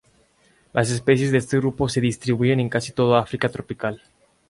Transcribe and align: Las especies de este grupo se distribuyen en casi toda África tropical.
Las 0.73 0.89
especies 0.89 1.31
de 1.31 1.37
este 1.37 1.57
grupo 1.57 1.87
se 1.87 2.01
distribuyen 2.01 2.59
en 2.59 2.69
casi 2.69 2.91
toda 2.91 3.19
África 3.21 3.49
tropical. 3.49 4.01